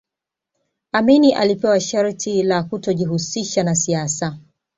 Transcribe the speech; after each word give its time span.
amini 0.91 1.33
alipewa 1.33 1.79
sharti 1.79 2.43
la 2.43 2.63
kutojihusisha 2.63 3.63
na 3.63 3.75
siasa 3.75 4.37